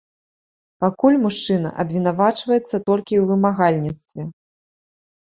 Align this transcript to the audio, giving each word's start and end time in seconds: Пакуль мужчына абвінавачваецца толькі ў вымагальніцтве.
Пакуль 0.83 1.17
мужчына 1.25 1.69
абвінавачваецца 1.85 2.83
толькі 2.91 3.15
ў 3.23 3.23
вымагальніцтве. 3.31 4.21